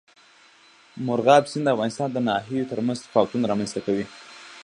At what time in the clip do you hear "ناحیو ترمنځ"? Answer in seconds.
2.27-2.97